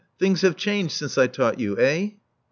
Things 0.17 0.41
have 0.41 0.55
changed 0.57 0.93
since 0.93 1.15
I 1.15 1.27
taught 1.27 1.59
you. 1.59 1.77
Eh?" 1.77 2.09